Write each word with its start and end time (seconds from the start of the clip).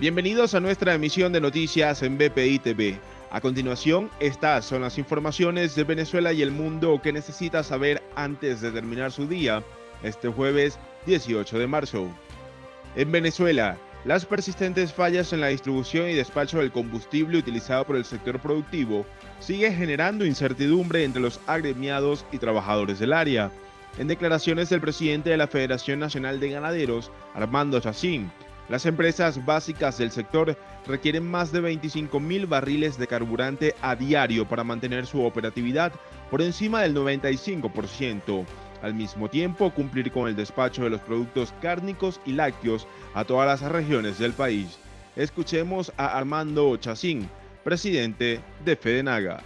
Bienvenidos 0.00 0.54
a 0.54 0.60
nuestra 0.60 0.92
emisión 0.92 1.32
de 1.32 1.40
noticias 1.40 2.02
en 2.02 2.18
BPI 2.18 2.58
TV. 2.58 2.98
A 3.30 3.40
continuación, 3.40 4.10
estas 4.18 4.64
son 4.64 4.82
las 4.82 4.98
informaciones 4.98 5.76
de 5.76 5.84
Venezuela 5.84 6.32
y 6.32 6.42
el 6.42 6.50
mundo 6.50 7.00
que 7.00 7.12
necesita 7.12 7.62
saber 7.62 8.02
antes 8.16 8.60
de 8.60 8.72
terminar 8.72 9.12
su 9.12 9.28
día, 9.28 9.62
este 10.02 10.26
jueves 10.26 10.80
18 11.06 11.60
de 11.60 11.66
marzo. 11.68 12.08
En 12.96 13.12
Venezuela, 13.12 13.78
las 14.04 14.26
persistentes 14.26 14.92
fallas 14.92 15.32
en 15.32 15.40
la 15.40 15.46
distribución 15.46 16.08
y 16.08 16.14
despacho 16.14 16.58
del 16.58 16.72
combustible 16.72 17.38
utilizado 17.38 17.84
por 17.84 17.94
el 17.94 18.04
sector 18.04 18.40
productivo 18.40 19.06
sigue 19.38 19.72
generando 19.72 20.26
incertidumbre 20.26 21.04
entre 21.04 21.22
los 21.22 21.38
agremiados 21.46 22.26
y 22.32 22.38
trabajadores 22.38 22.98
del 22.98 23.12
área. 23.12 23.52
En 23.96 24.08
declaraciones 24.08 24.70
del 24.70 24.80
presidente 24.80 25.30
de 25.30 25.36
la 25.36 25.46
Federación 25.46 26.00
Nacional 26.00 26.40
de 26.40 26.50
Ganaderos, 26.50 27.12
Armando 27.32 27.78
Chacín, 27.78 28.32
las 28.68 28.86
empresas 28.86 29.44
básicas 29.44 29.98
del 29.98 30.10
sector 30.10 30.56
requieren 30.86 31.30
más 31.30 31.52
de 31.52 31.60
25 31.60 32.18
mil 32.18 32.46
barriles 32.46 32.96
de 32.96 33.06
carburante 33.06 33.74
a 33.82 33.94
diario 33.94 34.48
para 34.48 34.64
mantener 34.64 35.06
su 35.06 35.22
operatividad 35.22 35.92
por 36.30 36.40
encima 36.40 36.80
del 36.80 36.94
95%. 36.94 38.44
Al 38.82 38.94
mismo 38.94 39.28
tiempo, 39.28 39.70
cumplir 39.70 40.10
con 40.12 40.28
el 40.28 40.36
despacho 40.36 40.84
de 40.84 40.90
los 40.90 41.00
productos 41.00 41.52
cárnicos 41.60 42.20
y 42.24 42.32
lácteos 42.32 42.86
a 43.14 43.24
todas 43.24 43.60
las 43.60 43.70
regiones 43.70 44.18
del 44.18 44.32
país. 44.32 44.78
Escuchemos 45.14 45.92
a 45.96 46.18
Armando 46.18 46.76
Chacín, 46.76 47.28
presidente 47.62 48.40
de 48.64 48.76
Fedenaga. 48.76 49.42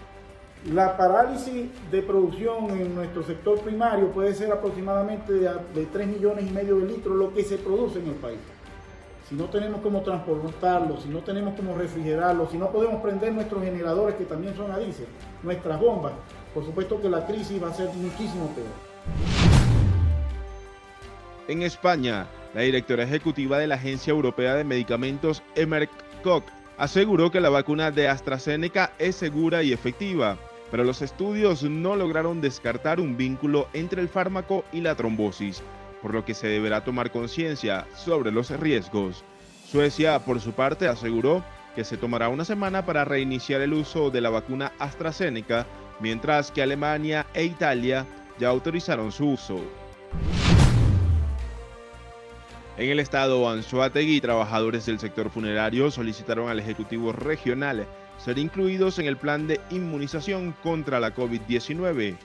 La 0.72 0.96
parálisis 0.96 1.66
de 1.90 2.02
producción 2.02 2.70
en 2.70 2.94
nuestro 2.94 3.22
sector 3.22 3.60
primario 3.60 4.10
puede 4.10 4.34
ser 4.34 4.50
aproximadamente 4.50 5.32
de, 5.32 5.86
3 5.92 6.06
millones 6.08 6.46
y 6.48 6.50
medio 6.50 6.78
de 6.78 6.86
litros 6.86 7.16
lo 7.16 7.32
que 7.32 7.44
se 7.44 7.58
produce 7.58 8.00
en 8.00 8.08
el 8.08 8.14
país 8.14 8.38
si 9.28 9.34
no 9.34 9.44
tenemos 9.44 9.82
cómo 9.82 10.00
transportarlo, 10.00 10.98
si 11.00 11.08
no 11.08 11.18
tenemos 11.18 11.54
cómo 11.54 11.76
refrigerarlo, 11.76 12.48
si 12.50 12.56
no 12.56 12.70
podemos 12.70 13.02
prender 13.02 13.32
nuestros 13.32 13.62
generadores 13.62 14.14
que 14.14 14.24
también 14.24 14.56
son 14.56 14.70
a 14.72 14.78
diésel, 14.78 15.06
nuestras 15.42 15.78
bombas, 15.78 16.12
por 16.54 16.64
supuesto 16.64 17.00
que 17.00 17.10
la 17.10 17.26
crisis 17.26 17.62
va 17.62 17.68
a 17.68 17.74
ser 17.74 17.88
muchísimo 17.94 18.50
peor. 18.54 18.66
En 21.46 21.62
España, 21.62 22.26
la 22.54 22.62
directora 22.62 23.04
ejecutiva 23.04 23.58
de 23.58 23.66
la 23.66 23.74
Agencia 23.74 24.12
Europea 24.12 24.54
de 24.54 24.64
Medicamentos, 24.64 25.42
Emerck 25.56 25.90
Koch, 26.22 26.44
aseguró 26.78 27.30
que 27.30 27.40
la 27.40 27.50
vacuna 27.50 27.90
de 27.90 28.08
AstraZeneca 28.08 28.92
es 28.98 29.16
segura 29.16 29.62
y 29.62 29.72
efectiva, 29.74 30.38
pero 30.70 30.84
los 30.84 31.02
estudios 31.02 31.62
no 31.62 31.96
lograron 31.96 32.40
descartar 32.40 32.98
un 32.98 33.16
vínculo 33.16 33.68
entre 33.74 34.00
el 34.00 34.08
fármaco 34.08 34.64
y 34.72 34.80
la 34.80 34.94
trombosis, 34.94 35.62
por 36.02 36.14
lo 36.14 36.24
que 36.24 36.34
se 36.34 36.48
deberá 36.48 36.84
tomar 36.84 37.10
conciencia 37.10 37.86
sobre 37.96 38.30
los 38.30 38.50
riesgos. 38.50 39.24
Suecia, 39.70 40.18
por 40.20 40.40
su 40.40 40.52
parte, 40.52 40.88
aseguró 40.88 41.44
que 41.74 41.84
se 41.84 41.96
tomará 41.96 42.28
una 42.28 42.44
semana 42.44 42.84
para 42.84 43.04
reiniciar 43.04 43.60
el 43.60 43.72
uso 43.72 44.10
de 44.10 44.20
la 44.20 44.30
vacuna 44.30 44.72
AstraZeneca, 44.78 45.66
mientras 46.00 46.50
que 46.50 46.62
Alemania 46.62 47.26
e 47.34 47.44
Italia 47.44 48.06
ya 48.38 48.48
autorizaron 48.48 49.12
su 49.12 49.30
uso. 49.30 49.60
En 52.76 52.90
el 52.90 53.00
estado 53.00 53.48
Anzuategui, 53.48 54.20
trabajadores 54.20 54.86
del 54.86 55.00
sector 55.00 55.30
funerario 55.30 55.90
solicitaron 55.90 56.48
al 56.48 56.60
Ejecutivo 56.60 57.12
Regional 57.12 57.86
ser 58.18 58.38
incluidos 58.38 58.98
en 58.98 59.06
el 59.06 59.16
plan 59.16 59.46
de 59.46 59.60
inmunización 59.70 60.54
contra 60.62 61.00
la 61.00 61.14
COVID-19. 61.14 62.16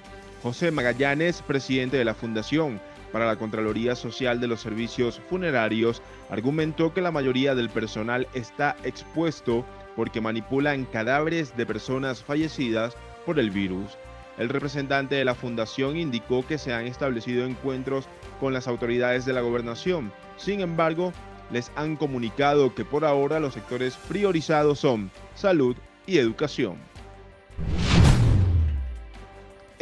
José 0.44 0.72
Magallanes, 0.72 1.42
presidente 1.42 1.98
de 1.98 2.06
la 2.06 2.14
Fundación, 2.14 2.80
para 3.14 3.28
la 3.28 3.38
Contraloría 3.38 3.96
Social 3.96 4.42
de 4.42 4.48
los 4.48 4.60
Servicios 4.60 5.22
Funerarios 5.30 6.02
argumentó 6.30 6.94
que 6.94 7.02
la 7.02 7.12
mayoría 7.12 7.54
del 7.54 7.70
personal 7.70 8.28
está 8.34 8.76
expuesto 8.84 9.64
porque 9.96 10.20
manipulan 10.20 10.86
cadáveres 10.86 11.56
de 11.56 11.68
personas 11.68 12.24
fallecidas 12.24 12.98
por 13.26 13.40
el 13.40 13.52
virus. 13.52 13.98
El 14.40 14.50
representante 14.50 15.14
de 15.14 15.26
la 15.26 15.36
fundación 15.36 15.96
indicó 15.96 16.46
que 16.46 16.58
se 16.58 16.74
han 16.74 16.88
establecido 16.88 17.46
encuentros 17.46 18.08
con 18.40 18.52
las 18.52 18.68
autoridades 18.68 19.26
de 19.26 19.34
la 19.34 19.42
gobernación. 19.42 20.12
Sin 20.38 20.62
embargo, 20.62 21.14
les 21.52 21.72
han 21.76 21.96
comunicado 21.96 22.74
que 22.74 22.84
por 22.84 23.06
ahora 23.06 23.40
los 23.40 23.54
sectores 23.54 23.96
priorizados 24.08 24.80
son 24.80 25.12
salud 25.36 25.76
y 26.08 26.18
educación. 26.18 26.78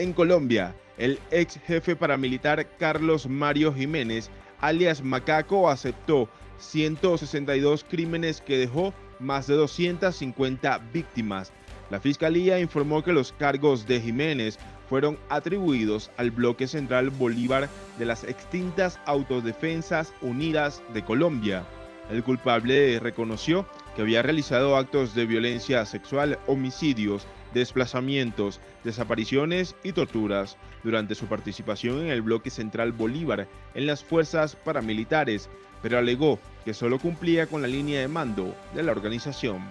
En 0.02 0.14
Colombia, 0.14 0.74
el 0.98 1.20
ex 1.30 1.60
jefe 1.68 1.96
paramilitar 1.96 2.68
Carlos 2.80 3.28
Mario 3.28 3.72
Jiménez, 3.72 4.32
alias 4.60 5.04
Macaco, 5.04 5.70
aceptó 5.70 6.28
162 6.58 7.86
crímenes 7.88 8.42
que 8.42 8.58
dejó 8.58 8.96
más 9.20 9.46
de 9.46 9.54
250 9.54 10.80
víctimas. 10.92 11.54
La 11.92 12.00
fiscalía 12.00 12.60
informó 12.60 13.04
que 13.04 13.14
los 13.14 13.32
cargos 13.32 13.86
de 13.86 14.02
Jiménez 14.02 14.58
fueron 14.90 15.20
atribuidos 15.30 16.10
al 16.18 16.32
bloque 16.32 16.66
central 16.66 17.12
Bolívar 17.12 17.70
de 18.00 18.06
las 18.06 18.24
extintas 18.24 19.00
Autodefensas 19.06 20.16
Unidas 20.22 20.82
de 20.96 21.06
Colombia. 21.06 21.64
El 22.10 22.24
culpable 22.24 23.00
reconoció 23.00 23.68
que 23.96 24.02
había 24.02 24.24
realizado 24.24 24.76
actos 24.78 25.14
de 25.14 25.28
violencia 25.28 25.86
sexual, 25.86 26.40
homicidios, 26.48 27.28
desplazamientos, 27.54 28.60
desapariciones 28.84 29.76
y 29.84 29.92
torturas 29.92 30.58
durante 30.84 31.16
su 31.16 31.28
participación 31.28 32.02
en 32.02 32.08
el 32.08 32.22
bloque 32.22 32.50
central 32.50 32.92
Bolívar 32.92 33.48
en 33.74 33.86
las 33.86 34.04
fuerzas 34.04 34.56
paramilitares, 34.56 35.50
pero 35.82 35.98
alegó 35.98 36.40
que 36.66 36.74
solo 36.74 37.00
cumplía 37.00 37.48
con 37.48 37.62
la 37.62 37.68
línea 37.68 38.02
de 38.02 38.08
mando 38.08 38.56
de 38.74 38.84
la 38.84 38.92
organización. 38.92 39.62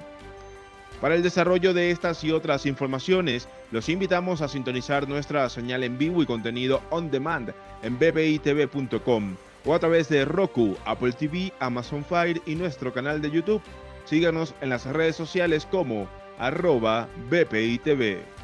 Para 1.00 1.14
el 1.14 1.22
desarrollo 1.22 1.72
de 1.72 1.90
estas 1.90 2.22
y 2.24 2.30
otras 2.30 2.66
informaciones, 2.66 3.48
los 3.70 3.88
invitamos 3.88 4.42
a 4.42 4.48
sintonizar 4.48 5.08
nuestra 5.08 5.48
señal 5.48 5.82
en 5.82 5.96
vivo 5.96 6.22
y 6.22 6.26
contenido 6.26 6.82
on 6.90 7.10
demand 7.10 7.54
en 7.82 7.98
bbitv.com 7.98 9.36
o 9.64 9.74
a 9.74 9.78
través 9.78 10.08
de 10.10 10.24
Roku, 10.26 10.76
Apple 10.84 11.12
TV, 11.12 11.52
Amazon 11.58 12.04
Fire 12.04 12.40
y 12.44 12.54
nuestro 12.54 12.92
canal 12.92 13.22
de 13.22 13.30
YouTube. 13.30 13.62
Síganos 14.04 14.54
en 14.60 14.68
las 14.68 14.84
redes 14.86 15.16
sociales 15.16 15.66
como 15.70 16.06
arroba 16.40 17.06
BPITV. 17.28 18.39